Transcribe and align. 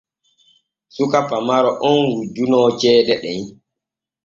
Suka 0.95 1.19
pamaro 1.29 1.71
on 1.89 1.99
wujjunoo 2.13 2.67
ceede 2.79 3.15
ɗen. 3.23 3.41